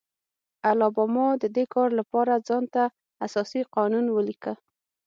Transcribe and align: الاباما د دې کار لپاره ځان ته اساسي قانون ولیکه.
الاباما 0.71 1.27
د 1.41 1.43
دې 1.55 1.65
کار 1.73 1.89
لپاره 1.99 2.43
ځان 2.47 2.63
ته 2.73 2.83
اساسي 3.25 3.61
قانون 3.75 4.05
ولیکه. 4.11 4.53